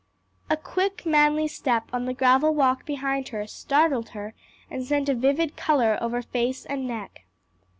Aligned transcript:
A 0.49 0.57
quick, 0.57 1.05
manly 1.05 1.47
step 1.47 1.87
on 1.93 2.05
the 2.05 2.13
gravel 2.15 2.55
walk 2.55 2.87
behind 2.87 3.27
her 3.27 3.45
startled 3.45 4.09
her 4.17 4.33
and 4.67 4.83
sent 4.83 5.09
a 5.09 5.13
vivid 5.13 5.55
color 5.55 5.99
over 6.01 6.23
face 6.23 6.65
and 6.65 6.87
neck. 6.87 7.25